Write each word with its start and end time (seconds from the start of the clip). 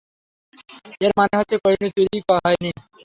এর 1.01 1.11
মানে 1.17 1.33
হচ্ছে, 1.39 1.55
কোহিনূর 1.63 1.91
চুরিই 1.91 2.21
হয় 2.29 2.57
নি? 2.63 2.69